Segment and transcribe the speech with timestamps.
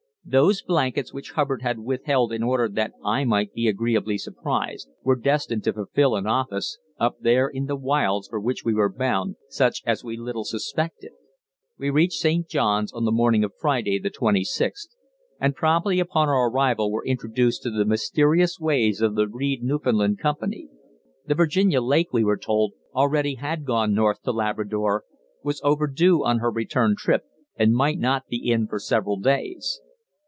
[0.23, 5.15] Those blankets which Hubbard had withheld in order that I might be agreeably surprised, were
[5.19, 9.35] destined to fulfil an office, up there in the wilds for which we were bound,
[9.49, 11.11] such as we little suspected.
[11.79, 12.47] We reached St.
[12.47, 14.89] Johns on the morning of Friday, the 26th,
[15.39, 20.19] and promptly upon our arrival were introduced to the mysterious ways of the Reid Newfoundland
[20.19, 20.69] Company.
[21.25, 25.03] The Virginia Lake, we were told, already had gone north to Labrador,
[25.43, 27.23] was overdue on her return trip
[27.57, 29.81] and might not be in for several days.